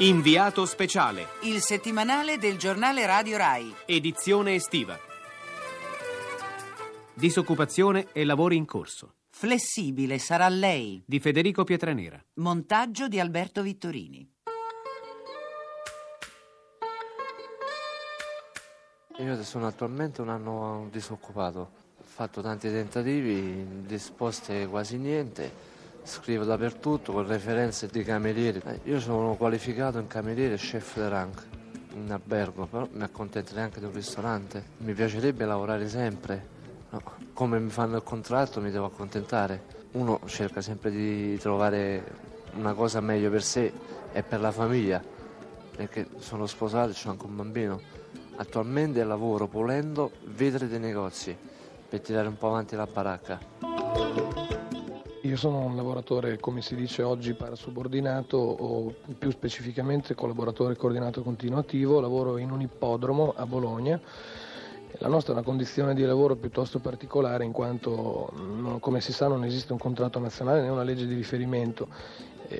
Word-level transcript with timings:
Inviato 0.00 0.64
speciale, 0.64 1.26
Il 1.42 1.60
settimanale 1.60 2.38
del 2.38 2.56
giornale 2.56 3.04
Radio 3.04 3.36
Rai. 3.36 3.74
edizione 3.84 4.54
estiva. 4.54 4.96
Disoccupazione 7.14 8.06
e 8.12 8.24
lavori 8.24 8.54
in 8.54 8.64
corso. 8.64 9.14
Flessibile 9.30 10.18
sarà 10.18 10.48
lei. 10.48 11.02
Di 11.04 11.18
Federico 11.18 11.64
Pietranera. 11.64 12.24
Montaggio 12.34 13.08
di 13.08 13.18
Alberto 13.18 13.62
Vittorini. 13.62 14.30
Io 19.18 19.42
sono 19.42 19.66
attualmente 19.66 20.20
un 20.20 20.28
anno 20.28 20.86
disoccupato, 20.92 21.58
ho 21.98 22.04
fatto 22.04 22.40
tanti 22.40 22.68
tentativi, 22.68 23.66
risposte 23.88 24.68
quasi 24.68 24.96
niente, 24.96 25.52
scrivo 26.02 26.44
dappertutto 26.44 27.12
con 27.12 27.26
referenze 27.26 27.88
di 27.88 28.02
camerieri. 28.02 28.60
Eh, 28.64 28.80
Io 28.84 29.00
sono 29.00 29.34
qualificato 29.34 29.98
in 29.98 30.06
cameriere 30.06 30.56
chef 30.56 30.96
de 30.96 31.08
rank 31.08 31.46
in 31.94 32.10
albergo, 32.10 32.66
però 32.66 32.88
mi 32.92 33.02
accontenterei 33.02 33.64
anche 33.64 33.80
di 33.80 33.86
un 33.86 33.92
ristorante. 33.92 34.62
Mi 34.78 34.92
piacerebbe 34.94 35.44
lavorare 35.44 35.88
sempre, 35.88 36.46
no, 36.90 37.02
come 37.32 37.58
mi 37.58 37.70
fanno 37.70 37.96
il 37.96 38.02
contratto 38.02 38.60
mi 38.60 38.70
devo 38.70 38.86
accontentare. 38.86 39.76
Uno 39.92 40.20
cerca 40.26 40.60
sempre 40.60 40.90
di 40.90 41.38
trovare 41.38 42.04
una 42.54 42.74
cosa 42.74 43.00
meglio 43.00 43.30
per 43.30 43.42
sé 43.42 43.72
e 44.12 44.22
per 44.22 44.40
la 44.40 44.52
famiglia, 44.52 45.02
perché 45.76 46.08
sono 46.18 46.46
sposato 46.46 46.90
e 46.90 46.94
ho 47.04 47.10
anche 47.10 47.24
un 47.24 47.36
bambino. 47.36 47.80
Attualmente 48.36 49.02
lavoro 49.02 49.48
pulendo 49.48 50.12
vetri 50.24 50.68
dei 50.68 50.78
negozi 50.78 51.36
per 51.88 52.00
tirare 52.00 52.28
un 52.28 52.36
po' 52.36 52.48
avanti 52.48 52.76
la 52.76 52.86
baracca. 52.86 54.67
Io 55.22 55.36
sono 55.36 55.58
un 55.58 55.74
lavoratore, 55.74 56.38
come 56.38 56.62
si 56.62 56.76
dice 56.76 57.02
oggi, 57.02 57.34
parasubordinato 57.34 58.36
o 58.36 58.94
più 59.18 59.32
specificamente 59.32 60.14
collaboratore 60.14 60.76
coordinato 60.76 61.22
continuativo, 61.22 61.98
lavoro 61.98 62.38
in 62.38 62.52
un 62.52 62.60
ippodromo 62.60 63.34
a 63.36 63.44
Bologna. 63.44 64.00
La 64.98 65.08
nostra 65.08 65.32
è 65.32 65.36
una 65.36 65.44
condizione 65.44 65.94
di 65.94 66.02
lavoro 66.04 66.36
piuttosto 66.36 66.78
particolare 66.78 67.44
in 67.44 67.50
quanto, 67.50 68.32
come 68.78 69.00
si 69.00 69.12
sa, 69.12 69.26
non 69.26 69.42
esiste 69.44 69.72
un 69.72 69.78
contratto 69.80 70.20
nazionale 70.20 70.62
né 70.62 70.68
una 70.68 70.84
legge 70.84 71.06
di 71.06 71.14
riferimento, 71.14 71.88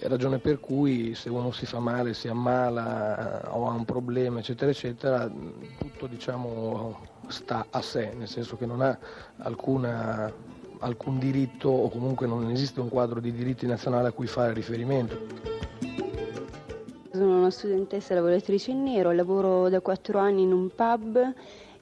ragione 0.02 0.38
per 0.38 0.58
cui 0.58 1.14
se 1.14 1.30
uno 1.30 1.52
si 1.52 1.64
fa 1.64 1.78
male, 1.78 2.12
si 2.12 2.26
ammala 2.26 3.54
o 3.54 3.68
ha 3.68 3.72
un 3.72 3.84
problema, 3.84 4.40
eccetera, 4.40 4.70
eccetera, 4.70 5.30
tutto 5.78 6.06
diciamo 6.08 6.98
sta 7.28 7.66
a 7.70 7.80
sé, 7.80 8.12
nel 8.16 8.28
senso 8.28 8.56
che 8.56 8.66
non 8.66 8.82
ha 8.82 8.98
alcuna 9.38 10.56
alcun 10.80 11.18
diritto 11.18 11.68
o 11.68 11.88
comunque 11.88 12.26
non 12.26 12.50
esiste 12.50 12.80
un 12.80 12.88
quadro 12.88 13.20
di 13.20 13.32
diritti 13.32 13.66
nazionale 13.66 14.08
a 14.08 14.12
cui 14.12 14.26
fare 14.26 14.52
riferimento. 14.52 15.16
Sono 17.10 17.38
una 17.38 17.50
studentessa 17.50 18.14
lavoratrice 18.14 18.70
in 18.70 18.82
nero, 18.82 19.10
lavoro 19.12 19.68
da 19.68 19.80
quattro 19.80 20.18
anni 20.18 20.42
in 20.42 20.52
un 20.52 20.68
pub 20.68 21.34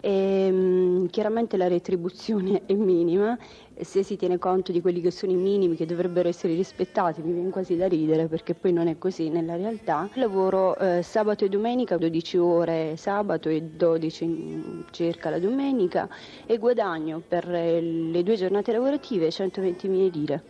e 0.07 0.49
mm, 0.53 1.07
chiaramente 1.07 1.57
la 1.57 1.67
retribuzione 1.67 2.63
è 2.65 2.75
minima 2.75 3.37
se 3.81 4.05
si 4.05 4.17
tiene 4.17 4.39
conto 4.39 4.71
di 4.71 4.81
quelli 4.81 5.01
che 5.01 5.11
sono 5.11 5.33
i 5.33 5.37
minimi 5.37 5.75
che 5.75 5.85
dovrebbero 5.85 6.29
essere 6.29 6.55
rispettati, 6.55 7.23
mi 7.23 7.33
viene 7.33 7.51
quasi 7.51 7.75
da 7.75 7.89
ridere 7.89 8.29
perché 8.29 8.55
poi 8.55 8.73
non 8.73 8.87
è 8.87 8.99
così 8.99 9.29
nella 9.31 9.57
realtà. 9.57 10.09
Lavoro 10.15 10.77
eh, 10.77 11.03
sabato 11.03 11.45
e 11.45 11.49
domenica, 11.49 11.97
12 11.97 12.37
ore 12.37 12.97
sabato 12.97 13.49
e 13.49 13.61
12 13.63 14.85
circa 14.93 15.29
la 15.29 15.41
domenica 15.41 16.09
e 16.47 16.57
guadagno 16.57 17.21
per 17.27 17.53
eh, 17.53 17.81
le 17.81 18.23
due 18.23 18.37
giornate 18.37 18.71
lavorative 18.71 19.27
120.000 19.29 20.13
lire. 20.13 20.43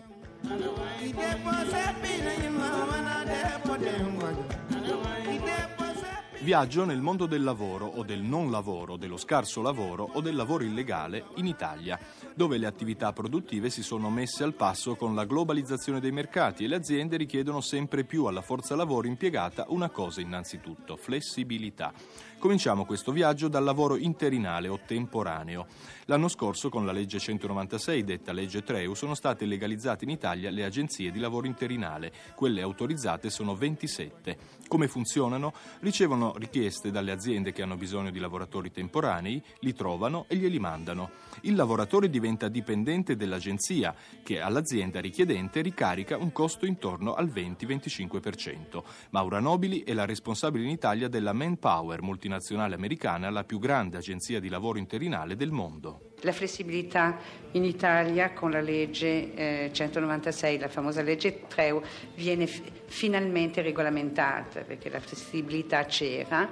Viaggio 6.47 6.85
nel 6.85 7.01
mondo 7.01 7.27
del 7.27 7.43
lavoro 7.43 7.87
o 7.87 8.05
del 8.05 8.21
non 8.21 8.53
lavoro, 8.53 8.97
dello 8.97 9.17
scarso 9.17 9.63
lavoro 9.63 10.09
o 10.13 10.21
del 10.21 10.37
lavoro 10.37 10.63
illegale 10.63 11.25
in 11.39 11.47
Italia, 11.47 11.99
dove 12.37 12.57
le 12.57 12.67
attività 12.67 13.13
produttive 13.13 13.69
si 13.69 13.83
sono 13.83 14.11
messe 14.11 14.45
al 14.45 14.55
passo 14.55 14.95
con 14.95 15.17
la 15.17 15.25
globalizzazione 15.25 15.99
dei 15.99 16.13
mercati 16.13 16.63
e 16.63 16.69
le 16.69 16.77
aziende 16.77 17.17
richiedono 17.17 17.61
sempre 17.61 18.05
più 18.05 18.27
alla 18.27 18.43
forza 18.43 18.77
lavoro 18.77 19.09
impiegata 19.09 19.65
una 19.71 19.91
cosa 19.91 20.21
innanzitutto, 20.21 20.95
flessibilità. 20.95 21.93
Cominciamo 22.39 22.85
questo 22.85 23.13
viaggio 23.13 23.49
dal 23.49 23.65
lavoro 23.65 23.97
interinale 23.97 24.69
o 24.69 24.79
temporaneo. 24.87 25.67
L'anno 26.05 26.29
scorso 26.29 26.69
con 26.69 26.85
la 26.85 26.93
legge 26.93 27.19
196, 27.19 28.05
detta 28.05 28.31
legge 28.33 28.63
Treu, 28.63 28.95
sono 28.95 29.15
state 29.15 29.47
legalizzate 29.47 30.05
in 30.05 30.11
Italia 30.11 30.51
le 30.51 30.65
agenzie 30.65 31.11
di 31.11 31.19
lavoro 31.19 31.47
interinale. 31.47 32.13
Quelle 32.35 32.61
autorizzate 32.61 33.31
sono 33.31 33.57
27. 33.57 34.37
Come 34.69 34.87
funzionano? 34.87 35.55
Ricevono 35.81 36.35
richieste 36.37 36.91
dalle 36.91 37.11
aziende 37.11 37.53
che 37.53 37.63
hanno 37.63 37.77
bisogno 37.77 38.11
di 38.11 38.19
lavoratori 38.19 38.71
temporanei, 38.71 39.43
li 39.61 39.73
trovano 39.73 40.27
e 40.29 40.37
glieli 40.37 40.61
mandano. 40.61 41.11
Il 41.43 41.57
lavoratore 41.57 42.11
diventa 42.11 42.49
dipendente 42.49 43.17
dell'agenzia 43.17 43.95
che 44.23 44.41
all'azienda 44.41 45.01
richiedente 45.01 45.63
ricarica 45.63 46.17
un 46.19 46.33
costo 46.33 46.67
intorno 46.67 47.15
al 47.15 47.29
20-25%. 47.29 48.83
Maura 49.11 49.41
Nobili 49.41 49.83
è 49.83 49.95
la 49.95 50.05
responsabile 50.05 50.65
in 50.65 50.71
Italia 50.71 51.09
della 51.09 51.33
Manpower, 51.33 52.03
multinazionale 52.27 52.75
americana, 52.75 53.31
la 53.31 53.45
più 53.45 53.59
grande 53.59 53.97
agenzia 53.97 54.41
di 54.41 54.49
lavoro 54.49 54.79
interinale 54.79 55.37
del 55.37 55.53
mondo. 55.53 56.01
La 56.23 56.33
flessibilità 56.33 57.17
in 57.53 57.65
Italia 57.65 58.33
con 58.33 58.51
la 58.51 58.61
legge 58.61 59.35
eh, 59.35 59.71
196, 59.73 60.59
la 60.59 60.69
famosa 60.69 61.03
legge 61.03 61.47
Treu, 61.47 61.81
viene 62.17 62.47
finalmente 62.47 63.63
regolamentata 63.63 64.63
perché 64.63 64.89
la 64.91 64.99
flessibilità 64.99 65.85
c'era, 65.85 66.49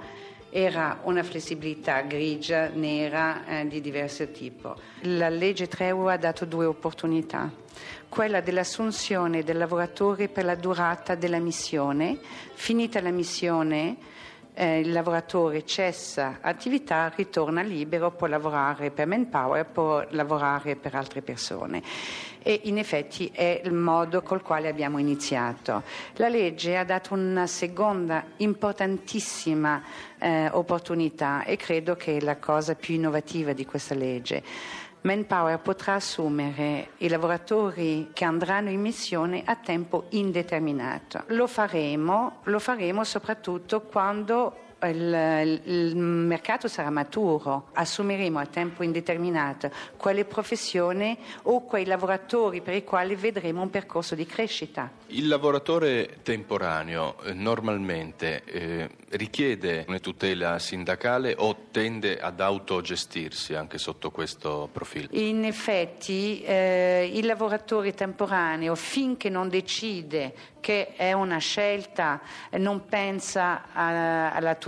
era 0.49 1.01
una 1.03 1.23
flessibilità 1.23 2.01
grigia, 2.01 2.69
nera, 2.69 3.45
eh, 3.45 3.67
di 3.67 3.81
diverso 3.81 4.31
tipo. 4.31 4.79
La 5.01 5.27
legge 5.27 5.67
Treu 5.67 6.05
ha 6.05 6.17
dato 6.17 6.45
due 6.45 6.65
opportunità, 6.65 7.51
quella 8.07 8.39
dell'assunzione 8.39 9.43
del 9.43 9.57
lavoratore 9.57 10.29
per 10.29 10.45
la 10.45 10.55
durata 10.55 11.15
della 11.15 11.39
missione, 11.39 12.17
finita 12.53 13.01
la 13.01 13.11
missione 13.11 14.13
eh, 14.55 14.79
il 14.79 14.91
lavoratore 14.91 15.65
cessa 15.65 16.37
attività, 16.41 17.11
ritorna 17.13 17.61
libero, 17.61 18.11
può 18.11 18.27
lavorare 18.27 18.89
per 18.89 19.05
Manpower, 19.05 19.65
può 19.65 20.03
lavorare 20.09 20.75
per 20.75 20.95
altre 20.95 21.21
persone. 21.21 21.83
E 22.41 22.61
in 22.63 22.77
effetti 22.77 23.29
è 23.33 23.61
il 23.63 23.73
modo 23.73 24.21
col 24.21 24.41
quale 24.41 24.67
abbiamo 24.67 24.97
iniziato. 24.97 25.83
La 26.15 26.29
legge 26.29 26.77
ha 26.77 26.85
dato 26.85 27.13
una 27.13 27.47
seconda 27.47 28.23
importantissima 28.37 29.83
eh, 30.19 30.49
opportunità 30.51 31.43
e 31.43 31.57
credo 31.57 31.95
che 31.95 32.17
è 32.17 32.21
la 32.21 32.37
cosa 32.37 32.75
più 32.75 32.95
innovativa 32.95 33.51
di 33.53 33.65
questa 33.65 33.95
legge. 33.95 34.43
Manpower 35.05 35.59
potrà 35.59 35.93
assumere 35.93 36.93
i 36.97 37.09
lavoratori 37.09 38.09
che 38.11 38.25
andranno 38.25 38.71
in 38.71 38.81
missione 38.81 39.43
a 39.45 39.55
tempo 39.55 40.05
indeterminato. 40.09 41.25
Lo 41.27 41.45
faremo, 41.45 42.37
lo 42.45 42.57
faremo 42.57 43.03
soprattutto 43.03 43.81
quando 43.81 44.64
il, 44.83 45.61
il 45.65 45.95
mercato 45.95 46.67
sarà 46.67 46.89
maturo, 46.89 47.69
assumeremo 47.73 48.39
a 48.39 48.45
tempo 48.45 48.83
indeterminato 48.83 49.71
quelle 49.97 50.25
professioni 50.25 51.17
o 51.43 51.63
quei 51.63 51.85
lavoratori 51.85 52.61
per 52.61 52.75
i 52.75 52.83
quali 52.83 53.15
vedremo 53.15 53.61
un 53.61 53.69
percorso 53.69 54.15
di 54.15 54.25
crescita. 54.25 54.91
Il 55.07 55.27
lavoratore 55.27 56.17
temporaneo 56.23 57.15
eh, 57.23 57.33
normalmente 57.33 58.43
eh, 58.43 58.89
richiede 59.11 59.85
una 59.87 59.99
tutela 59.99 60.59
sindacale 60.59 61.35
o 61.37 61.55
tende 61.71 62.19
ad 62.19 62.39
autogestirsi 62.39 63.53
anche 63.55 63.77
sotto 63.77 64.11
questo 64.11 64.69
profilo? 64.71 65.07
In 65.11 65.45
effetti 65.45 66.41
eh, 66.41 67.09
il 67.13 67.25
lavoratore 67.25 67.93
temporaneo 67.93 68.75
finché 68.75 69.29
non 69.29 69.47
decide 69.47 70.33
che 70.59 70.95
è 70.95 71.13
una 71.13 71.37
scelta 71.37 72.19
eh, 72.49 72.57
non 72.57 72.85
pensa 72.87 73.71
a- 73.71 74.31
alla 74.31 74.55
tutela. 74.55 74.64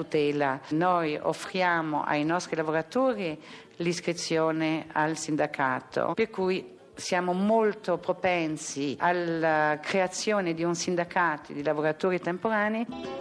Noi 0.69 1.17
offriamo 1.21 2.03
ai 2.03 2.23
nostri 2.23 2.55
lavoratori 2.55 3.41
l'iscrizione 3.77 4.87
al 4.91 5.17
sindacato, 5.17 6.13
per 6.13 6.29
cui 6.29 6.75
siamo 6.93 7.33
molto 7.33 7.97
propensi 7.97 8.95
alla 8.99 9.79
creazione 9.81 10.53
di 10.53 10.63
un 10.63 10.75
sindacato 10.75 11.53
di 11.53 11.63
lavoratori 11.63 12.19
temporanei. 12.19 13.16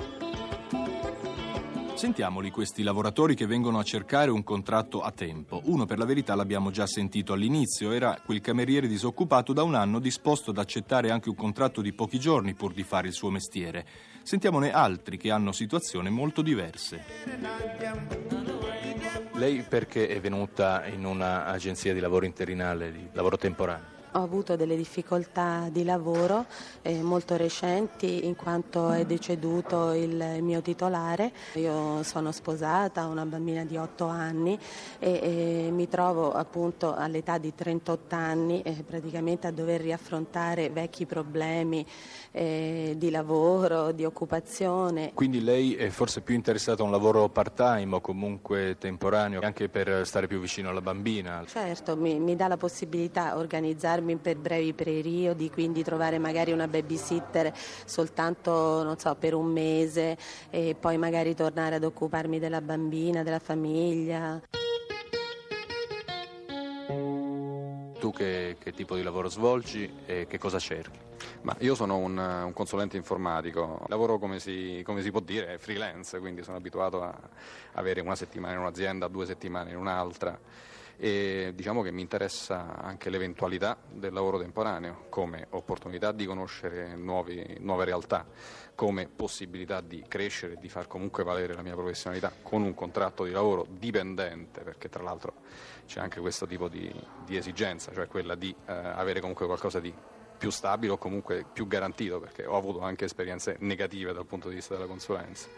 Sentiamoli 1.97 2.51
questi 2.51 2.83
lavoratori 2.83 3.35
che 3.35 3.47
vengono 3.47 3.79
a 3.79 3.83
cercare 3.83 4.31
un 4.31 4.45
contratto 4.45 5.01
a 5.01 5.11
tempo. 5.13 5.63
Uno 5.65 5.87
per 5.87 5.97
la 5.97 6.05
verità 6.05 6.35
l'abbiamo 6.35 6.71
già 6.71 6.87
sentito 6.87 7.33
all'inizio, 7.33 7.91
era 7.91 8.21
quel 8.23 8.43
cameriere 8.43 8.87
disoccupato 8.87 9.55
da 9.55 9.63
un 9.63 9.75
anno 9.75 9.99
disposto 9.99 10.51
ad 10.51 10.59
accettare 10.59 11.11
anche 11.11 11.31
un 11.31 11.35
contratto 11.35 11.81
di 11.81 11.95
pochi 11.95 12.21
giorni 12.21 12.53
pur 12.53 12.75
di 12.75 12.83
fare 12.83 13.07
il 13.07 13.15
suo 13.15 13.31
mestiere. 13.31 13.87
Sentiamone 14.23 14.73
altri 14.73 15.17
che 15.17 15.31
hanno 15.31 15.53
situazioni 15.53 16.11
molto 16.11 16.43
diverse. 16.43 17.03
Lei 19.33 19.63
perché 19.63 20.07
è 20.09 20.21
venuta 20.21 20.85
in 20.85 21.03
un'agenzia 21.03 21.95
di 21.95 22.01
lavoro 22.01 22.27
interinale, 22.27 22.93
di 22.93 23.09
lavoro 23.13 23.39
temporaneo? 23.39 23.96
Ho 24.17 24.23
avuto 24.23 24.57
delle 24.57 24.77
difficoltà 24.77 25.69
di 25.71 25.85
lavoro 25.85 26.47
eh, 26.83 27.03
molto 27.03 27.37
recenti 27.37 28.25
in 28.27 28.35
quanto 28.35 28.91
è 28.91 29.05
deceduto 29.05 29.93
il 29.93 30.39
mio 30.41 30.63
titolare. 30.63 31.33
Io 31.55 32.03
sono 32.03 32.33
sposata, 32.33 33.07
ho 33.07 33.11
una 33.11 33.27
bambina 33.27 33.65
di 33.65 33.77
8 33.77 34.07
anni 34.07 34.59
e, 34.99 35.67
e 35.67 35.71
mi 35.71 35.87
trovo 35.89 36.33
appunto 36.33 36.95
all'età 36.95 37.37
di 37.37 37.55
38 37.55 38.15
anni 38.15 38.63
eh, 38.63 38.83
praticamente 38.87 39.47
a 39.47 39.51
dover 39.51 39.83
riaffrontare 39.83 40.71
vecchi 40.71 41.05
problemi 41.05 41.85
eh, 42.33 42.95
di 42.97 43.11
lavoro, 43.11 43.93
di 43.93 44.05
occupazione. 44.05 45.13
Quindi 45.13 45.43
lei 45.43 45.75
è 45.75 45.91
forse 45.91 46.23
più 46.23 46.35
interessata 46.35 46.83
a 46.83 46.87
un 46.87 46.91
lavoro 46.91 47.29
part-time 47.29 47.97
o 47.97 48.01
comunque 48.01 48.77
temporaneo 48.79 49.41
anche 49.43 49.69
per 49.69 50.07
stare 50.07 50.27
più 50.27 50.41
vicino 50.41 50.71
alla 50.71 50.81
bambina? 50.81 51.45
Certo, 51.47 51.97
mi, 51.97 52.19
mi 52.19 52.35
dà 52.35 52.49
la 52.49 52.57
possibilità 52.57 53.35
di 53.35 53.41
organizzarmi 53.41 54.06
per 54.15 54.37
brevi 54.37 54.73
periodi, 54.73 55.51
quindi 55.51 55.83
trovare 55.83 56.19
magari 56.19 56.53
una 56.53 56.69
babysitter 56.69 57.53
soltanto 57.85 58.85
non 58.85 58.97
so, 58.99 59.15
per 59.19 59.35
un 59.35 59.47
mese 59.47 60.17
e 60.51 60.77
poi 60.79 60.97
magari 60.97 61.35
tornare 61.35 61.75
ad 61.75 61.85
occuparmi 61.85 62.39
della 62.39 62.61
bambina, 62.61 63.25
della 63.25 63.41
famiglia. 63.41 64.41
Tu 67.99 68.13
che, 68.13 68.57
che, 68.61 68.73
tipo 68.73 68.95
di 68.95 69.03
lavoro 69.03 69.29
svolgi 69.29 69.93
e 70.07 70.27
che 70.29 70.39
cosa 70.39 70.59
cerchi? 70.61 70.99
Ma 71.43 71.57
io 71.61 71.75
sono 71.75 71.97
un, 71.97 72.17
un 72.17 72.53
consulente 72.53 72.97
informatico, 72.97 73.85
lavoro 73.89 74.19
come 74.19 74.39
si, 74.39 74.83
come 74.85 75.03
si, 75.03 75.11
può 75.11 75.21
dire 75.21 75.59
freelance, 75.59 76.19
quindi 76.21 76.43
sono 76.45 76.57
abituato 76.57 77.03
a 77.03 77.19
avere 77.73 78.01
una 78.01 78.15
settimana 78.15 78.53
in 78.53 78.61
un'azienda, 78.61 79.09
due 79.09 79.27
settimane 79.27 79.71
in 79.71 79.77
un'altra 79.77 80.39
e 80.99 81.53
diciamo 81.55 81.83
che 81.83 81.91
mi 81.91 82.01
interessa 82.01 82.77
anche 82.77 83.11
l'eventualità 83.11 83.77
del 83.91 84.13
lavoro 84.13 84.39
temporaneo 84.39 85.07
come 85.11 85.47
opportunità 85.51 86.13
di 86.13 86.25
conoscere 86.25 86.97
nuovi, 86.97 87.57
nuove 87.61 87.85
realtà, 87.85 88.27
come 88.75 89.07
possibilità 89.07 89.81
di 89.81 90.05
crescere 90.09 90.55
e 90.55 90.57
di 90.59 90.69
far 90.69 90.87
comunque 90.87 91.23
valere 91.23 91.55
la 91.55 91.63
mia 91.63 91.75
professionalità 91.75 92.33
con 92.43 92.63
un 92.63 92.75
contratto 92.75 93.25
di 93.25 93.31
lavoro 93.31 93.67
dipendente, 93.69 94.63
perché 94.63 94.89
tra 94.89 95.03
l'altro 95.03 95.35
c'è 95.87 96.01
anche 96.01 96.21
questo 96.21 96.47
tipo 96.47 96.69
di, 96.69 96.91
di 97.25 97.37
esigenza, 97.37 97.93
cioè 97.93 98.07
quella 98.07 98.35
di 98.35 98.55
eh, 98.67 98.73
avere 98.73 99.21
comunque 99.21 99.47
qualcosa 99.47 99.81
di 99.81 99.93
più 100.37 100.51
stabile 100.51 100.93
o 100.93 100.99
comunque 100.99 101.45
più 101.51 101.67
garantito, 101.67 102.21
perché 102.21 102.47
ho 102.47 102.57
avuto 102.57 102.81
anche 102.81 103.05
esperienze 103.05 103.57
negative 103.61 104.13
dal 104.13 104.27
punto 104.27 104.49
di 104.49 104.55
vista 104.55 104.75
della 104.75 104.87
consulenza. 104.87 105.49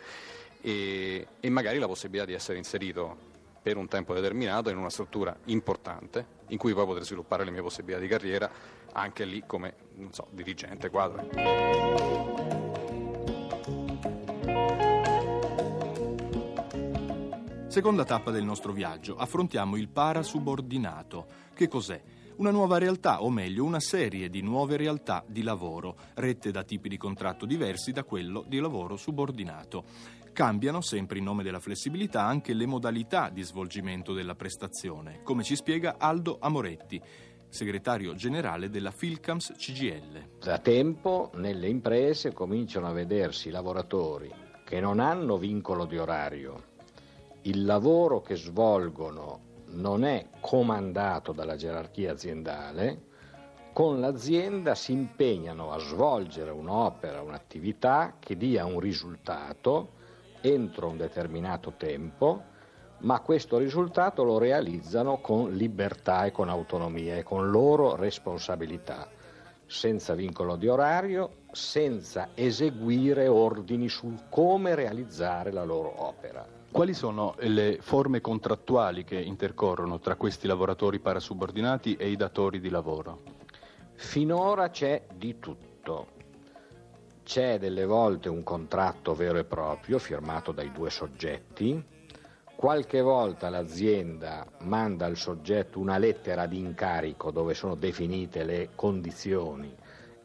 E, 0.60 1.26
e 1.38 1.50
magari 1.50 1.78
la 1.78 1.86
possibilità 1.86 2.26
di 2.26 2.32
essere 2.32 2.58
inserito 2.58 3.27
per 3.68 3.76
un 3.76 3.86
tempo 3.86 4.14
determinato 4.14 4.70
in 4.70 4.78
una 4.78 4.88
struttura 4.88 5.36
importante 5.44 6.24
in 6.48 6.56
cui 6.56 6.72
poi 6.72 6.86
poter 6.86 7.04
sviluppare 7.04 7.44
le 7.44 7.50
mie 7.50 7.60
possibilità 7.60 8.00
di 8.00 8.08
carriera 8.08 8.50
anche 8.92 9.26
lì 9.26 9.42
come 9.46 9.74
so, 10.08 10.28
dirigente 10.30 10.88
quadro. 10.88 11.28
Seconda 17.66 18.04
tappa 18.06 18.30
del 18.30 18.44
nostro 18.44 18.72
viaggio, 18.72 19.16
affrontiamo 19.16 19.76
il 19.76 19.88
parasubordinato. 19.88 21.26
Che 21.52 21.68
cos'è? 21.68 22.00
Una 22.36 22.50
nuova 22.50 22.78
realtà, 22.78 23.22
o 23.22 23.28
meglio 23.28 23.64
una 23.64 23.80
serie 23.80 24.30
di 24.30 24.40
nuove 24.40 24.78
realtà 24.78 25.22
di 25.26 25.42
lavoro, 25.42 25.96
rette 26.14 26.50
da 26.50 26.62
tipi 26.62 26.88
di 26.88 26.96
contratto 26.96 27.44
diversi 27.44 27.92
da 27.92 28.04
quello 28.04 28.42
di 28.46 28.60
lavoro 28.60 28.96
subordinato. 28.96 29.84
Cambiano, 30.38 30.82
sempre 30.82 31.18
in 31.18 31.24
nome 31.24 31.42
della 31.42 31.58
flessibilità, 31.58 32.22
anche 32.22 32.54
le 32.54 32.64
modalità 32.64 33.28
di 33.28 33.42
svolgimento 33.42 34.12
della 34.12 34.36
prestazione, 34.36 35.20
come 35.24 35.42
ci 35.42 35.56
spiega 35.56 35.96
Aldo 35.98 36.36
Amoretti, 36.38 37.02
segretario 37.48 38.14
generale 38.14 38.70
della 38.70 38.92
Filcams 38.92 39.54
CGL. 39.56 40.38
Da 40.38 40.58
tempo 40.58 41.32
nelle 41.34 41.66
imprese 41.66 42.32
cominciano 42.32 42.86
a 42.86 42.92
vedersi 42.92 43.50
lavoratori 43.50 44.32
che 44.64 44.78
non 44.78 45.00
hanno 45.00 45.38
vincolo 45.38 45.86
di 45.86 45.98
orario, 45.98 46.62
il 47.42 47.64
lavoro 47.64 48.20
che 48.20 48.36
svolgono 48.36 49.40
non 49.70 50.04
è 50.04 50.28
comandato 50.38 51.32
dalla 51.32 51.56
gerarchia 51.56 52.12
aziendale, 52.12 53.06
con 53.72 53.98
l'azienda 53.98 54.76
si 54.76 54.92
impegnano 54.92 55.72
a 55.72 55.80
svolgere 55.80 56.52
un'opera, 56.52 57.22
un'attività 57.22 58.18
che 58.20 58.36
dia 58.36 58.64
un 58.66 58.78
risultato 58.78 59.96
entro 60.40 60.88
un 60.88 60.96
determinato 60.96 61.74
tempo, 61.76 62.42
ma 62.98 63.20
questo 63.20 63.58
risultato 63.58 64.24
lo 64.24 64.38
realizzano 64.38 65.18
con 65.18 65.52
libertà 65.52 66.24
e 66.24 66.32
con 66.32 66.48
autonomia 66.48 67.16
e 67.16 67.22
con 67.22 67.50
loro 67.50 67.94
responsabilità, 67.94 69.08
senza 69.66 70.14
vincolo 70.14 70.56
di 70.56 70.66
orario, 70.68 71.30
senza 71.52 72.30
eseguire 72.34 73.28
ordini 73.28 73.88
sul 73.88 74.24
come 74.28 74.74
realizzare 74.74 75.52
la 75.52 75.64
loro 75.64 76.04
opera. 76.04 76.46
Quali 76.70 76.92
sono 76.92 77.34
le 77.38 77.78
forme 77.80 78.20
contrattuali 78.20 79.04
che 79.04 79.18
intercorrono 79.18 80.00
tra 80.00 80.16
questi 80.16 80.46
lavoratori 80.46 80.98
parasubordinati 80.98 81.96
e 81.96 82.10
i 82.10 82.16
datori 82.16 82.60
di 82.60 82.68
lavoro? 82.68 83.22
Finora 83.94 84.68
c'è 84.68 85.06
di 85.14 85.38
tutto 85.38 86.16
c'è 87.28 87.58
delle 87.58 87.84
volte 87.84 88.30
un 88.30 88.42
contratto 88.42 89.14
vero 89.14 89.36
e 89.36 89.44
proprio 89.44 89.98
firmato 89.98 90.50
dai 90.50 90.72
due 90.72 90.88
soggetti, 90.88 91.84
qualche 92.56 93.02
volta 93.02 93.50
l'azienda 93.50 94.46
manda 94.60 95.04
al 95.04 95.18
soggetto 95.18 95.78
una 95.78 95.98
lettera 95.98 96.46
di 96.46 96.56
incarico 96.56 97.30
dove 97.30 97.52
sono 97.52 97.74
definite 97.74 98.44
le 98.44 98.70
condizioni 98.74 99.70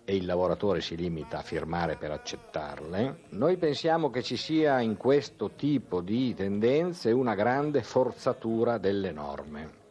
e 0.05 0.15
il 0.15 0.25
lavoratore 0.25 0.79
si 0.79 0.95
limita 0.95 1.39
a 1.39 1.43
firmare 1.43 1.97
per 1.97 2.11
accettarle. 2.11 3.23
Noi 3.31 3.57
pensiamo 3.57 4.09
che 4.09 4.23
ci 4.23 4.37
sia 4.37 4.79
in 4.79 4.95
questo 4.95 5.51
tipo 5.57 5.99
di 5.99 6.33
tendenze 6.33 7.11
una 7.11 7.35
grande 7.35 7.83
forzatura 7.83 8.77
delle 8.77 9.11
norme 9.11 9.81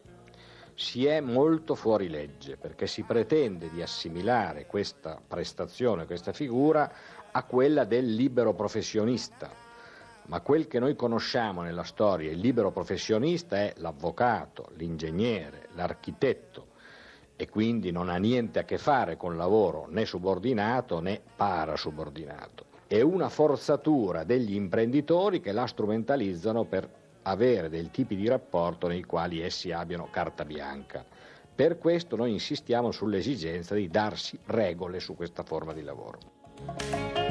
si 0.82 1.06
è 1.06 1.20
molto 1.20 1.76
fuori 1.76 2.08
legge 2.08 2.56
perché 2.56 2.88
si 2.88 3.04
pretende 3.04 3.70
di 3.70 3.80
assimilare 3.80 4.66
questa 4.66 5.20
prestazione, 5.24 6.06
questa 6.06 6.32
figura 6.32 6.92
a 7.30 7.44
quella 7.44 7.84
del 7.84 8.12
libero 8.12 8.52
professionista. 8.52 9.48
Ma 10.24 10.40
quel 10.40 10.66
che 10.66 10.80
noi 10.80 10.96
conosciamo 10.96 11.62
nella 11.62 11.84
storia, 11.84 12.32
il 12.32 12.38
libero 12.38 12.72
professionista 12.72 13.56
è 13.58 13.74
l'avvocato, 13.76 14.70
l'ingegnere, 14.74 15.68
l'architetto 15.74 16.66
e 17.36 17.48
quindi 17.48 17.92
non 17.92 18.08
ha 18.08 18.16
niente 18.16 18.58
a 18.58 18.64
che 18.64 18.76
fare 18.76 19.16
con 19.16 19.36
lavoro 19.36 19.86
né 19.88 20.04
subordinato 20.04 21.00
né 21.00 21.20
parasubordinato. 21.36 22.66
È 22.88 23.00
una 23.00 23.28
forzatura 23.28 24.24
degli 24.24 24.54
imprenditori 24.54 25.40
che 25.40 25.52
la 25.52 25.66
strumentalizzano 25.66 26.64
per 26.64 27.01
avere 27.22 27.68
dei 27.68 27.90
tipi 27.90 28.16
di 28.16 28.28
rapporto 28.28 28.88
nei 28.88 29.02
quali 29.02 29.40
essi 29.40 29.72
abbiano 29.72 30.08
carta 30.10 30.44
bianca. 30.44 31.04
Per 31.54 31.78
questo 31.78 32.16
noi 32.16 32.32
insistiamo 32.32 32.90
sull'esigenza 32.90 33.74
di 33.74 33.88
darsi 33.88 34.38
regole 34.46 35.00
su 35.00 35.14
questa 35.14 35.42
forma 35.42 35.72
di 35.72 35.82
lavoro. 35.82 37.21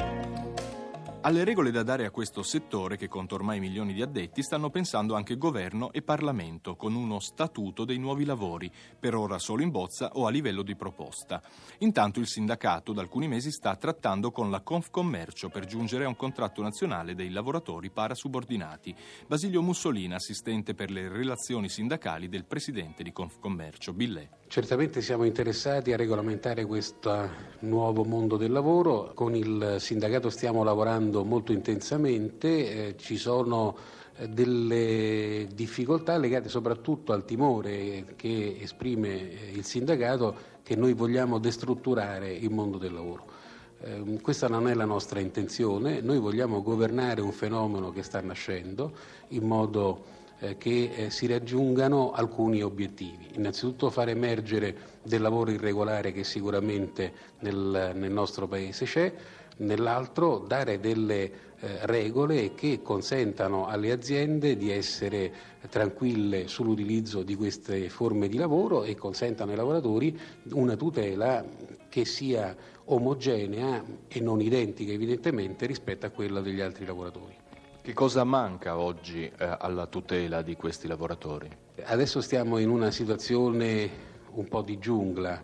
Alle 1.24 1.44
regole 1.44 1.70
da 1.70 1.84
dare 1.84 2.04
a 2.04 2.10
questo 2.10 2.42
settore, 2.42 2.96
che 2.96 3.06
conta 3.06 3.36
ormai 3.36 3.60
milioni 3.60 3.92
di 3.92 4.02
addetti, 4.02 4.42
stanno 4.42 4.70
pensando 4.70 5.14
anche 5.14 5.36
governo 5.36 5.92
e 5.92 6.02
Parlamento, 6.02 6.74
con 6.74 6.96
uno 6.96 7.20
statuto 7.20 7.84
dei 7.84 7.98
nuovi 7.98 8.24
lavori, 8.24 8.68
per 8.98 9.14
ora 9.14 9.38
solo 9.38 9.62
in 9.62 9.70
bozza 9.70 10.10
o 10.14 10.26
a 10.26 10.30
livello 10.30 10.62
di 10.62 10.74
proposta. 10.74 11.40
Intanto 11.78 12.18
il 12.18 12.26
sindacato 12.26 12.92
da 12.92 13.02
alcuni 13.02 13.28
mesi 13.28 13.52
sta 13.52 13.76
trattando 13.76 14.32
con 14.32 14.50
la 14.50 14.62
Confcommercio 14.62 15.48
per 15.48 15.64
giungere 15.64 16.06
a 16.06 16.08
un 16.08 16.16
contratto 16.16 16.60
nazionale 16.60 17.14
dei 17.14 17.30
lavoratori 17.30 17.90
parasubordinati. 17.90 18.92
Basilio 19.28 19.62
Mussolina, 19.62 20.16
assistente 20.16 20.74
per 20.74 20.90
le 20.90 21.08
relazioni 21.08 21.68
sindacali 21.68 22.28
del 22.28 22.46
presidente 22.46 23.04
di 23.04 23.12
Confcommercio, 23.12 23.92
Billet. 23.92 24.41
Certamente 24.52 25.00
siamo 25.00 25.24
interessati 25.24 25.94
a 25.94 25.96
regolamentare 25.96 26.66
questo 26.66 27.26
nuovo 27.60 28.04
mondo 28.04 28.36
del 28.36 28.52
lavoro, 28.52 29.12
con 29.14 29.34
il 29.34 29.76
sindacato 29.78 30.28
stiamo 30.28 30.62
lavorando 30.62 31.24
molto 31.24 31.52
intensamente, 31.52 32.88
eh, 32.88 32.96
ci 32.98 33.16
sono 33.16 33.74
eh, 34.16 34.28
delle 34.28 35.48
difficoltà 35.54 36.18
legate 36.18 36.50
soprattutto 36.50 37.14
al 37.14 37.24
timore 37.24 38.12
che 38.14 38.58
esprime 38.60 39.30
eh, 39.30 39.52
il 39.54 39.64
sindacato 39.64 40.36
che 40.62 40.76
noi 40.76 40.92
vogliamo 40.92 41.38
destrutturare 41.38 42.30
il 42.30 42.50
mondo 42.50 42.76
del 42.76 42.92
lavoro. 42.92 43.24
Eh, 43.80 44.18
questa 44.20 44.48
non 44.48 44.68
è 44.68 44.74
la 44.74 44.84
nostra 44.84 45.18
intenzione, 45.18 46.02
noi 46.02 46.18
vogliamo 46.18 46.60
governare 46.60 47.22
un 47.22 47.32
fenomeno 47.32 47.90
che 47.90 48.02
sta 48.02 48.20
nascendo 48.20 48.92
in 49.28 49.46
modo 49.46 50.20
eh, 50.42 50.56
che 50.58 50.90
eh, 50.94 51.10
si 51.10 51.28
raggiungano 51.28 52.10
alcuni 52.10 52.62
obiettivi. 52.62 53.28
Innanzitutto 53.34 53.90
far 53.90 54.08
emergere 54.08 54.74
del 55.04 55.20
lavoro 55.20 55.52
irregolare 55.52 56.10
che 56.10 56.24
sicuramente 56.24 57.12
nel, 57.40 57.92
nel 57.94 58.10
nostro 58.10 58.48
Paese 58.48 58.84
c'è, 58.84 59.12
nell'altro 59.58 60.38
dare 60.38 60.80
delle 60.80 61.50
eh, 61.60 61.86
regole 61.86 62.54
che 62.54 62.80
consentano 62.82 63.68
alle 63.68 63.92
aziende 63.92 64.56
di 64.56 64.72
essere 64.72 65.32
tranquille 65.68 66.48
sull'utilizzo 66.48 67.22
di 67.22 67.36
queste 67.36 67.88
forme 67.88 68.26
di 68.26 68.36
lavoro 68.36 68.82
e 68.82 68.96
consentano 68.96 69.52
ai 69.52 69.56
lavoratori 69.56 70.18
una 70.50 70.74
tutela 70.74 71.44
che 71.88 72.04
sia 72.04 72.56
omogenea 72.86 73.84
e 74.08 74.20
non 74.20 74.40
identica 74.40 74.90
evidentemente 74.90 75.66
rispetto 75.66 76.04
a 76.06 76.10
quella 76.10 76.40
degli 76.40 76.60
altri 76.60 76.84
lavoratori. 76.84 77.41
Che 77.82 77.94
cosa 77.94 78.22
manca 78.22 78.78
oggi 78.78 79.24
eh, 79.24 79.56
alla 79.58 79.86
tutela 79.86 80.42
di 80.42 80.54
questi 80.54 80.86
lavoratori? 80.86 81.50
Adesso 81.82 82.20
stiamo 82.20 82.58
in 82.58 82.68
una 82.68 82.92
situazione 82.92 83.90
un 84.34 84.46
po' 84.46 84.62
di 84.62 84.78
giungla. 84.78 85.42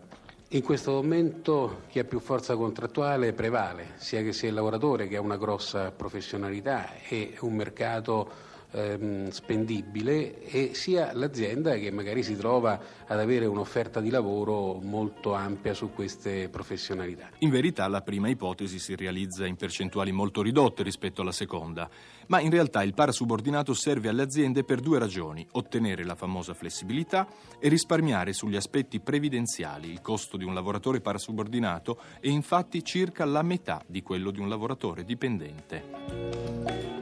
In 0.51 0.63
questo 0.63 0.93
momento 0.93 1.81
chi 1.89 1.99
ha 1.99 2.05
più 2.05 2.21
forza 2.21 2.55
contrattuale 2.55 3.33
prevale, 3.33 3.95
sia 3.97 4.23
che 4.23 4.33
sia 4.33 4.51
il 4.51 4.55
lavoratore 4.55 5.09
che 5.09 5.17
ha 5.17 5.21
una 5.21 5.37
grossa 5.37 5.91
professionalità 5.91 7.01
e 7.09 7.35
un 7.41 7.55
mercato 7.55 8.31
ehm, 8.73 9.31
spendibile 9.31 10.43
e 10.43 10.75
sia 10.75 11.13
l'azienda 11.13 11.75
che 11.77 11.91
magari 11.91 12.23
si 12.23 12.37
trova 12.37 12.81
ad 13.07 13.19
avere 13.19 13.47
un'offerta 13.47 14.01
di 14.01 14.11
lavoro 14.11 14.79
molto 14.83 15.35
ampia 15.35 15.75
su 15.75 15.93
queste 15.93 16.49
professionalità. 16.49 17.31
In 17.39 17.51
verità 17.51 17.87
la 17.89 18.03
prima 18.03 18.29
ipotesi 18.29 18.79
si 18.79 18.95
realizza 18.95 19.47
in 19.47 19.57
percentuali 19.57 20.13
molto 20.13 20.43
ridotte 20.43 20.83
rispetto 20.83 21.23
alla 21.23 21.33
seconda, 21.33 21.89
ma 22.27 22.41
in 22.41 22.51
realtà 22.51 22.83
il 22.83 22.95
parasubordinato 22.95 23.75
serve 23.75 24.09
alle 24.09 24.23
aziende 24.23 24.65
per 24.65 24.81
due 24.81 24.99
ragioni, 24.99 25.47
ottenere 25.53 26.05
la 26.05 26.15
famosa 26.15 26.55
flessibilità 26.55 27.27
e 27.59 27.69
risparmiare 27.69 28.33
sugli 28.33 28.57
aspetti 28.57 29.01
previdenziali. 29.01 29.91
Il 29.91 30.01
costo 30.01 30.37
di 30.37 30.45
un 30.45 30.55
lavoratore 30.55 31.01
parasubordinato 31.01 32.01
è 32.21 32.29
infatti 32.29 32.85
circa 32.85 33.25
la 33.25 33.43
metà 33.43 33.83
di 33.87 34.03
quello 34.03 34.31
di 34.31 34.41
un 34.41 34.49
lavoratore 34.49 35.05
dipendente. 35.05 36.98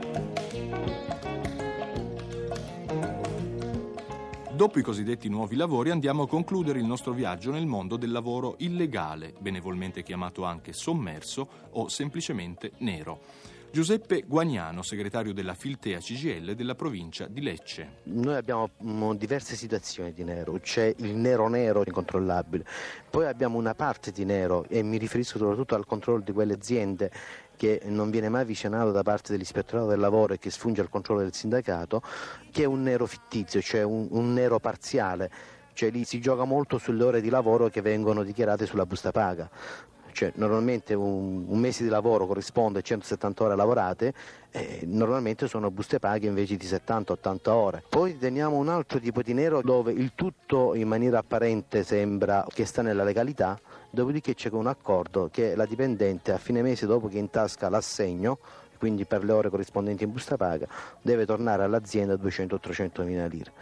Dopo 4.57 4.79
i 4.79 4.83
cosiddetti 4.83 5.29
nuovi 5.29 5.55
lavori 5.55 5.91
andiamo 5.91 6.23
a 6.23 6.27
concludere 6.27 6.79
il 6.79 6.87
nostro 6.87 7.13
viaggio 7.13 7.51
nel 7.51 7.67
mondo 7.67 7.99
del 7.99 8.11
lavoro 8.11 8.55
illegale, 8.61 9.35
benevolmente 9.39 10.03
chiamato 10.03 10.45
anche 10.45 10.73
sommerso 10.73 11.47
o 11.73 11.89
semplicemente 11.89 12.73
nero. 12.79 13.21
Giuseppe 13.71 14.23
Guagnano, 14.27 14.81
segretario 14.81 15.35
della 15.35 15.53
Filtea 15.53 15.99
CGL 15.99 16.55
della 16.55 16.75
provincia 16.75 17.27
di 17.27 17.43
Lecce. 17.43 17.97
Noi 18.05 18.37
abbiamo 18.37 18.71
mm, 18.83 19.11
diverse 19.13 19.57
situazioni 19.57 20.15
di 20.15 20.25
nero, 20.25 20.59
c'è 20.61 20.95
il 20.97 21.15
nero 21.15 21.49
nero 21.49 21.83
incontrollabile, 21.85 22.65
poi 23.11 23.27
abbiamo 23.27 23.59
una 23.59 23.75
parte 23.75 24.11
di 24.11 24.25
nero 24.25 24.65
e 24.71 24.83
mi 24.83 24.97
riferisco 24.97 25.37
soprattutto 25.37 25.75
al 25.75 25.85
controllo 25.85 26.23
di 26.23 26.33
quelle 26.33 26.55
aziende 26.55 27.11
che 27.57 27.83
non 27.87 28.11
viene 28.11 28.29
mai 28.29 28.43
avvicinato 28.43 28.93
da 28.93 29.03
parte 29.03 29.33
dell'ispettorato 29.33 29.89
del 29.89 29.99
lavoro 29.99 30.35
e 30.35 30.39
che 30.39 30.51
sfunge 30.51 30.81
al 30.81 30.89
controllo 30.89 31.23
del 31.23 31.35
sindacato, 31.35 32.03
che 32.51 32.63
è 32.63 32.67
un 32.67 32.83
nero 32.83 33.07
fittizio, 33.07 33.61
cioè 33.61 33.83
un, 33.83 34.07
un 34.11 34.33
nero 34.33 34.59
parziale, 34.59 35.31
cioè 35.73 35.91
lì 35.91 36.05
si 36.05 36.21
gioca 36.21 36.45
molto 36.45 36.79
sulle 36.79 37.05
ore 37.05 37.21
di 37.21 37.29
lavoro 37.29 37.69
che 37.69 37.83
vengono 37.83 38.23
dichiarate 38.23 38.67
sulla 38.67 38.87
busta 38.87 39.13
paga. 39.13 39.49
Cioè, 40.17 40.33
normalmente 40.37 40.95
un, 40.95 41.45
un, 41.47 41.59
mese 41.59 41.83
di 41.83 41.91
lavoro 41.91 42.27
corrisponde 42.27 42.79
a 42.79 42.83
170 42.83 43.45
ore 43.45 43.55
lavorate, 43.55 44.15
e 44.51 44.81
normalmente 44.87 45.47
sono 45.47 45.71
buste 45.71 45.99
paghe 45.99 46.27
invece 46.27 46.57
di 46.57 46.65
70-80 46.65 47.51
ore. 47.51 47.83
Poi 47.87 48.17
teniamo 48.17 48.57
un 48.57 48.71
altro 48.71 48.99
tipo 48.99 49.21
di 49.21 49.35
nero 49.35 49.61
dove 49.61 49.93
il 49.93 50.13
tutto 50.15 50.75
in 50.75 50.89
maniera 50.89 51.19
apparente 51.19 51.85
sembra 51.85 52.47
che 52.49 52.65
sta 52.65 52.81
nella 52.81 53.05
legalità, 53.05 53.61
dopodiché 53.97 54.35
c'è 54.35 54.51
un 54.53 54.67
accordo 54.67 55.31
che 55.33 55.57
la 55.57 55.65
dipendente 55.65 56.31
a 56.31 56.37
fine 56.37 56.61
mese 56.61 56.85
dopo 56.85 57.09
che 57.09 57.17
intasca 57.17 57.71
l'assegno 57.71 58.39
quindi 58.77 59.07
per 59.07 59.25
le 59.25 59.33
ore 59.33 59.49
corrispondenti 59.49 60.05
in 60.05 60.13
busta 60.13 60.37
paga 60.37 60.69
deve 61.01 61.25
tornare 61.25 61.63
all'azienda 61.63 62.13
200-300 62.13 63.05
mila 63.05 63.27
lire. 63.27 63.53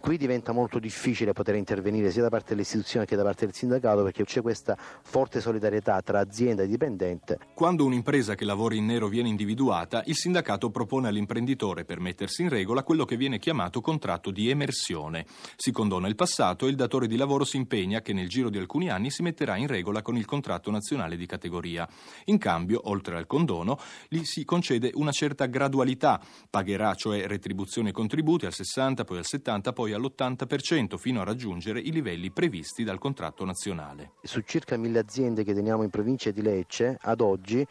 Qui 0.00 0.16
diventa 0.16 0.52
molto 0.52 0.78
difficile 0.78 1.34
poter 1.34 1.56
intervenire 1.56 2.10
sia 2.10 2.22
da 2.22 2.30
parte 2.30 2.48
delle 2.48 2.62
istituzioni 2.62 3.04
che 3.04 3.16
da 3.16 3.22
parte 3.22 3.44
del 3.44 3.54
sindacato 3.54 4.02
perché 4.02 4.24
c'è 4.24 4.40
questa 4.40 4.74
forte 5.02 5.42
solidarietà 5.42 6.00
tra 6.00 6.20
azienda 6.20 6.62
e 6.62 6.66
dipendente. 6.66 7.38
Quando 7.52 7.84
un'impresa 7.84 8.34
che 8.34 8.46
lavora 8.46 8.74
in 8.74 8.86
nero 8.86 9.08
viene 9.08 9.28
individuata, 9.28 10.02
il 10.06 10.16
sindacato 10.16 10.70
propone 10.70 11.08
all'imprenditore 11.08 11.84
per 11.84 12.00
mettersi 12.00 12.40
in 12.40 12.48
regola 12.48 12.82
quello 12.82 13.04
che 13.04 13.18
viene 13.18 13.38
chiamato 13.38 13.82
contratto 13.82 14.30
di 14.30 14.48
emersione. 14.48 15.26
Si 15.56 15.70
condona 15.70 16.08
il 16.08 16.14
passato 16.14 16.66
e 16.66 16.70
il 16.70 16.76
datore 16.76 17.06
di 17.06 17.16
lavoro 17.16 17.44
si 17.44 17.58
impegna 17.58 18.00
che 18.00 18.14
nel 18.14 18.28
giro 18.28 18.48
di 18.48 18.56
alcuni 18.56 18.88
anni 18.88 19.10
si 19.10 19.22
metterà 19.22 19.56
in 19.56 19.66
regola 19.66 20.00
con 20.00 20.16
il 20.16 20.24
contratto 20.24 20.70
nazionale 20.70 21.18
di 21.18 21.26
categoria. 21.26 21.86
In 22.24 22.38
cambio, 22.38 22.80
oltre 22.84 23.18
al 23.18 23.26
condono, 23.26 23.78
gli 24.08 24.24
si 24.24 24.46
concede 24.46 24.92
una 24.94 25.12
certa 25.12 25.44
gradualità. 25.44 26.18
Pagherà 26.48 26.94
cioè 26.94 27.26
retribuzione 27.26 27.90
e 27.90 27.92
contributi 27.92 28.46
al 28.46 28.54
60, 28.54 29.04
poi 29.04 29.18
al 29.18 29.26
70, 29.26 29.72
poi 29.74 29.89
poi 29.90 29.92
all'80% 29.92 30.96
fino 30.96 31.20
a 31.20 31.24
raggiungere 31.24 31.80
i 31.80 31.90
livelli 31.90 32.30
previsti 32.30 32.84
dal 32.84 32.98
contratto 32.98 33.44
nazionale. 33.44 34.12
Su 34.22 34.40
circa 34.40 34.76
mille 34.76 34.98
aziende 34.98 35.42
che 35.42 35.54
teniamo 35.54 35.82
in 35.82 35.90
provincia 35.90 36.30
di 36.30 36.42
Lecce, 36.42 36.96
ad 37.00 37.20
oggi 37.20 37.66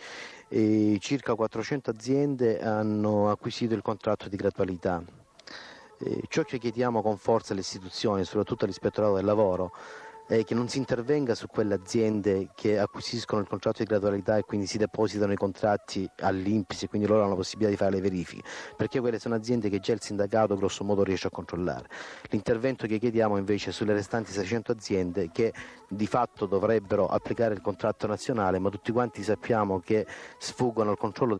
eh, 0.50 0.98
circa 1.00 1.36
400 1.36 1.90
aziende 1.90 2.60
hanno 2.60 3.30
acquisito 3.30 3.74
il 3.74 3.82
contratto 3.82 4.28
di 4.28 4.36
gradualità. 4.36 5.02
Eh, 6.02 6.22
ciò 6.28 6.44
che 6.44 6.58
chiediamo 6.58 7.02
con 7.02 7.18
forza 7.18 7.54
alle 7.54 7.62
istituzioni, 7.62 8.24
soprattutto 8.24 8.66
all'ispettorato 8.66 9.16
del 9.16 9.26
lavoro, 9.26 9.72
eh, 10.30 10.44
che 10.44 10.54
non 10.54 10.70
si 10.70 10.78
intervenga 10.78 11.34
su 11.34 11.48
quelle 11.48 11.74
aziende 11.74 12.50
che 12.54 12.78
acquisiscono 12.78 13.42
il 13.42 13.48
contratto 13.48 13.80
di 13.80 13.90
gradualità 13.90 14.38
e 14.38 14.44
quindi 14.44 14.68
si 14.68 14.78
depositano 14.78 15.34
i 15.34 15.36
contratti 15.36 16.08
all'Inpis 16.20 16.84
e 16.84 16.88
quindi 16.88 17.08
loro 17.08 17.22
hanno 17.22 17.32
la 17.32 17.36
possibilità 17.36 17.72
di 17.72 17.78
fare 17.78 17.96
le 17.96 18.02
verifiche, 18.02 18.44
perché 18.78 19.00
quelle 19.00 19.18
sono 19.18 19.34
aziende 19.34 19.70
che 19.70 19.80
già 19.80 19.94
il 19.94 20.02
sindacato 20.02 20.56
grosso 20.56 20.84
modo 20.84 21.04
riesce 21.04 21.28
a 21.28 21.32
controllare. 21.32 21.88
L'intervento 22.30 22.86
che 22.86 23.00
chiediamo 23.00 23.38
invece 23.38 23.72
è 23.72 23.74
sulle 23.74 23.94
restanti 23.94 24.32
600 24.32 24.72
aziende 24.72 25.30
che 25.32 25.52
di 25.90 26.06
fatto 26.06 26.46
dovrebbero 26.46 27.08
applicare 27.08 27.56
il 27.56 27.62
contratto 27.62 28.06
nazionale, 28.06 28.60
ma 28.60 28.70
tutti 28.70 28.92
quanti 28.92 29.24
sappiamo 29.24 29.80
che 29.80 30.06
sfuggono 30.38 30.92
al 30.92 30.98
controllo. 30.98 31.38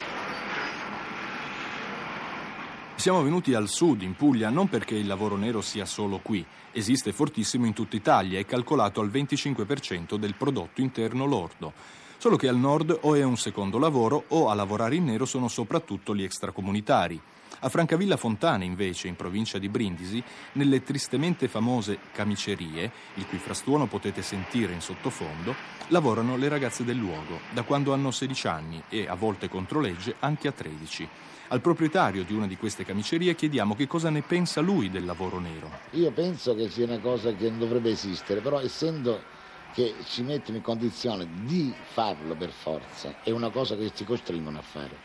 Siamo 3.00 3.24
venuti 3.24 3.54
al 3.54 3.70
sud, 3.70 4.02
in 4.02 4.18
Puglia, 4.18 4.50
non 4.50 4.68
perché 4.68 4.94
il 4.96 5.08
lavoro 5.08 5.38
nero 5.38 5.62
sia 5.62 5.86
solo 5.86 6.20
qui. 6.22 6.46
Esiste 6.74 7.14
fortissimo 7.14 7.66
in 7.66 7.72
tutta 7.72 7.96
Italia, 7.96 8.38
è 8.38 8.46
calcolato 8.46 9.00
al 9.00 9.08
25% 9.10 10.16
del 10.16 10.36
prodotto 10.36 10.82
interno 10.82 11.26
lordo. 11.26 11.72
Solo 12.22 12.36
che 12.36 12.50
al 12.50 12.58
nord 12.58 12.98
o 13.04 13.16
è 13.16 13.24
un 13.24 13.38
secondo 13.38 13.78
lavoro 13.78 14.26
o 14.28 14.50
a 14.50 14.54
lavorare 14.54 14.96
in 14.96 15.06
nero 15.06 15.24
sono 15.24 15.48
soprattutto 15.48 16.14
gli 16.14 16.24
extracomunitari. 16.24 17.18
A 17.60 17.70
Francavilla 17.70 18.18
Fontana, 18.18 18.66
invece, 18.66 19.08
in 19.08 19.16
provincia 19.16 19.58
di 19.58 19.70
Brindisi, 19.70 20.22
nelle 20.54 20.84
tristemente 20.84 21.48
famose 21.48 21.98
camicerie, 22.12 22.92
il 23.14 23.26
cui 23.26 23.38
frastuono 23.38 23.86
potete 23.86 24.22
sentire 24.22 24.74
in 24.74 24.82
sottofondo, 24.82 25.56
lavorano 25.88 26.36
le 26.36 26.50
ragazze 26.50 26.84
del 26.84 26.98
luogo, 26.98 27.40
da 27.54 27.64
quando 27.64 27.94
hanno 27.94 28.12
16 28.12 28.48
anni 28.48 28.84
e, 28.90 29.08
a 29.08 29.16
volte 29.16 29.48
contro 29.48 29.80
legge, 29.80 30.16
anche 30.20 30.50
a 30.50 30.52
13. 30.52 31.08
Al 31.48 31.62
proprietario 31.62 32.26
di 32.26 32.34
una 32.34 32.48
di 32.48 32.58
queste 32.58 32.84
camicerie 32.84 33.34
chiediamo 33.34 33.78
che 33.78 33.88
cosa 33.88 34.10
ne 34.10 34.24
pensa 34.24 34.60
lui 34.60 34.90
del 34.90 35.06
lavoro 35.06 35.40
nero. 35.40 35.72
Io 35.92 36.12
penso 36.12 36.54
che 36.54 36.70
sia 36.70 36.84
una 36.84 37.00
cosa 37.00 37.34
che 37.34 37.50
non 37.50 37.60
dovrebbe 37.60 37.92
esistere, 37.92 38.42
però 38.42 38.60
essendo 38.60 39.38
che 39.74 39.96
ci 40.06 40.24
mettono 40.24 40.58
in 40.58 40.64
condizione 40.64 41.28
di 41.44 41.74
farlo 41.82 42.36
per 42.36 42.50
forza, 42.50 43.16
è 43.24 43.32
una 43.32 43.50
cosa 43.50 43.76
che 43.76 43.92
ci 43.94 44.04
costringono 44.04 44.58
a 44.58 44.62
fare, 44.62 44.96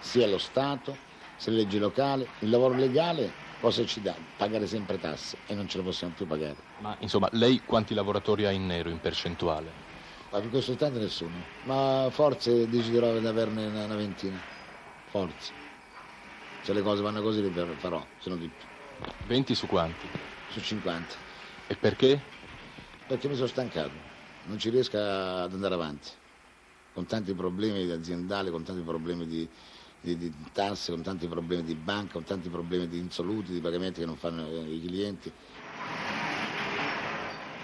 sia 0.00 0.26
lo 0.26 0.38
Stato, 0.38 0.96
sia 1.36 1.52
la 1.52 1.58
legge 1.58 1.78
locale, 1.78 2.28
il 2.40 2.50
lavoro 2.50 2.74
legale 2.74 3.46
cosa 3.60 3.84
ci 3.84 4.00
dà? 4.00 4.14
Pagare 4.36 4.66
sempre 4.66 4.98
tasse 4.98 5.38
e 5.46 5.54
non 5.54 5.68
ce 5.68 5.78
lo 5.78 5.84
possiamo 5.84 6.12
più 6.16 6.26
pagare. 6.26 6.56
Ma 6.78 6.96
insomma, 7.00 7.28
lei 7.32 7.62
quanti 7.64 7.94
lavoratori 7.94 8.44
ha 8.44 8.50
in 8.50 8.66
nero 8.66 8.88
in 8.88 9.00
percentuale? 9.00 9.86
Ma 10.30 10.40
per 10.40 10.50
questo 10.50 10.72
istante 10.72 10.98
nessuno, 10.98 11.32
ma 11.64 12.08
forse 12.10 12.68
deciderò 12.68 13.18
di 13.18 13.26
averne 13.26 13.66
una 13.66 13.96
ventina, 13.96 14.38
forse. 15.10 15.52
Se 16.62 16.72
le 16.74 16.82
cose 16.82 17.02
vanno 17.02 17.22
così 17.22 17.40
le 17.40 17.50
farò, 17.78 18.04
se 18.18 18.28
non 18.28 18.38
di 18.38 18.48
più. 18.48 18.66
20 19.26 19.54
su 19.54 19.66
quanti? 19.66 20.06
Su 20.50 20.60
50. 20.60 21.14
E 21.66 21.76
perché? 21.76 22.20
Perché 23.08 23.26
mi 23.26 23.36
sono 23.36 23.46
stancato, 23.46 23.90
non 24.44 24.58
ci 24.58 24.68
riesco 24.68 24.98
ad 24.98 25.50
andare 25.54 25.72
avanti. 25.72 26.10
Con 26.92 27.06
tanti 27.06 27.32
problemi 27.32 27.90
aziendali, 27.90 28.50
con 28.50 28.64
tanti 28.64 28.82
problemi 28.82 29.26
di, 29.26 29.48
di, 29.98 30.18
di 30.18 30.34
tasse, 30.52 30.92
con 30.92 31.00
tanti 31.00 31.26
problemi 31.26 31.62
di 31.62 31.74
banca, 31.74 32.12
con 32.12 32.24
tanti 32.24 32.50
problemi 32.50 32.86
di 32.86 32.98
insoluti, 32.98 33.52
di 33.52 33.60
pagamenti 33.60 34.00
che 34.00 34.06
non 34.06 34.16
fanno 34.16 34.46
i 34.46 34.82
clienti. 34.84 35.32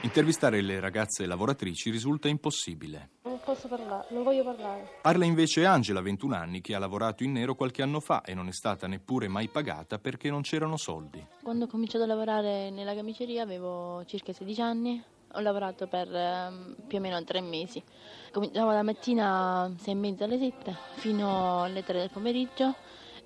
Intervistare 0.01 0.63
le 0.63 0.81
ragazze 0.81 1.27
lavoratrici 1.27 1.91
risulta 1.91 2.29
impossibile. 2.29 3.11
Non 3.25 3.41
posso 3.45 3.69
parlare, 3.69 4.07
non 4.11 4.23
voglio 4.23 4.45
parlare. 4.45 4.99
Parla 5.03 5.27
invece 5.27 5.67
Angela, 5.67 6.01
21 6.01 6.35
anni, 6.35 6.61
che 6.63 6.75
ha 6.75 6.79
lavorato 6.79 7.23
in 7.23 7.33
nero 7.33 7.55
qualche 7.55 7.83
anno 7.83 8.01
fa 8.01 8.23
e 8.23 8.33
non 8.33 8.49
è 8.49 8.53
stata 8.53 8.87
neppure 8.87 9.29
mai 9.29 9.49
pagata 9.49 9.99
perché 9.99 10.31
non 10.31 10.41
c'erano 10.41 10.79
soldi. 10.79 11.23
Quando 11.43 11.65
ho 11.65 11.69
cominciato 11.69 12.05
a 12.05 12.07
lavorare 12.07 12.71
nella 12.71 12.95
camiceria 12.95 13.43
avevo 13.43 14.05
circa 14.07 14.33
16 14.33 14.61
anni, 14.61 15.03
Ho 15.35 15.41
lavorato 15.41 15.89
per 15.89 16.15
ehm, 16.15 16.77
più 16.87 16.99
o 16.99 17.01
meno 17.01 17.23
tre 17.25 17.41
mesi. 17.41 17.83
Cominciavo 18.31 18.71
la 18.71 18.83
mattina 18.83 19.73
sei 19.79 19.95
e 19.95 19.97
mezza 19.97 20.25
alle 20.25 20.39
7 20.39 20.77
fino 20.95 21.63
alle 21.63 21.83
3 21.83 21.99
del 21.99 22.11
pomeriggio 22.11 22.75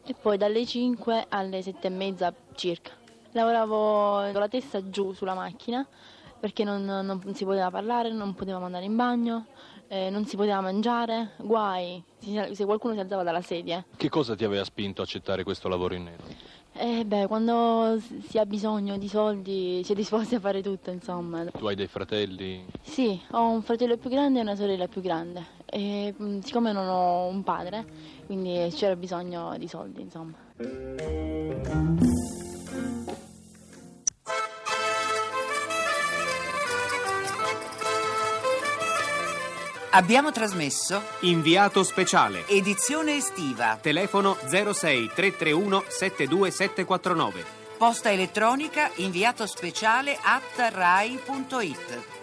e 0.06 0.14
poi 0.14 0.38
dalle 0.38 0.64
5 0.64 1.26
alle 1.28 1.60
7 1.60 1.86
e 1.86 1.90
mezza 1.90 2.34
circa. 2.54 2.92
Lavoravo 3.32 4.30
con 4.32 4.40
la 4.40 4.48
testa 4.48 4.88
giù 4.88 5.12
sulla 5.12 5.34
macchina 5.34 5.86
perché 6.40 6.64
non, 6.64 6.84
non 6.84 7.34
si 7.34 7.44
poteva 7.44 7.70
parlare, 7.70 8.10
non 8.10 8.34
potevamo 8.34 8.64
andare 8.64 8.86
in 8.86 8.96
bagno, 8.96 9.46
eh, 9.88 10.08
non 10.08 10.24
si 10.24 10.36
poteva 10.36 10.60
mangiare, 10.60 11.32
guai 11.38 12.02
se 12.52 12.64
qualcuno 12.64 12.94
si 12.94 13.00
alzava 13.00 13.22
dalla 13.22 13.42
sedia. 13.42 13.84
Che 13.96 14.08
cosa 14.08 14.34
ti 14.34 14.44
aveva 14.44 14.64
spinto 14.64 15.02
a 15.02 15.04
accettare 15.04 15.42
questo 15.42 15.68
lavoro 15.68 15.94
in 15.94 16.04
nero? 16.04 16.24
Eh 16.80 17.04
beh, 17.04 17.26
quando 17.26 18.00
si 18.28 18.38
ha 18.38 18.46
bisogno 18.46 18.98
di 18.98 19.08
soldi 19.08 19.82
si 19.82 19.90
è 19.90 19.94
disposti 19.96 20.36
a 20.36 20.40
fare 20.40 20.62
tutto, 20.62 20.90
insomma. 20.90 21.44
Tu 21.46 21.66
hai 21.66 21.74
dei 21.74 21.88
fratelli? 21.88 22.64
Sì, 22.82 23.20
ho 23.32 23.48
un 23.50 23.62
fratello 23.62 23.96
più 23.96 24.08
grande 24.08 24.38
e 24.38 24.42
una 24.42 24.54
sorella 24.54 24.86
più 24.86 25.00
grande. 25.00 25.44
E 25.66 26.14
mm, 26.22 26.38
siccome 26.38 26.70
non 26.70 26.86
ho 26.86 27.26
un 27.26 27.42
padre, 27.42 27.84
quindi 28.26 28.72
c'era 28.72 28.94
bisogno 28.94 29.56
di 29.58 29.66
soldi, 29.66 30.02
insomma. 30.02 30.36
Abbiamo 39.90 40.30
trasmesso 40.30 41.00
Inviato 41.20 41.82
speciale. 41.82 42.46
Edizione 42.46 43.16
estiva. 43.16 43.78
Telefono 43.80 44.36
06 44.36 45.10
331 45.14 45.84
72749. 45.88 47.44
Posta 47.78 48.10
elettronica 48.10 48.90
inviato 48.96 49.46
speciale 49.46 50.18
at 50.20 50.72
rai.it. 50.72 52.17